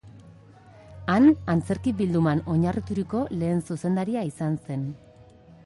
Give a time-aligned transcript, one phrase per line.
[1.15, 4.89] Han, antzerki bilduman oinarrituriko lehen zuzendaria izan zen.